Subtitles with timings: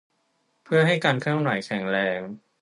[0.63, 2.19] เพื่อให้การเคลื่อนไหวแข็งแรง